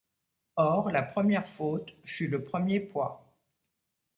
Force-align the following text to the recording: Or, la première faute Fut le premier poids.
Or, 0.57 0.89
la 0.89 1.03
première 1.03 1.47
faute 1.47 1.93
Fut 2.05 2.25
le 2.27 2.43
premier 2.43 2.79
poids. 2.79 3.23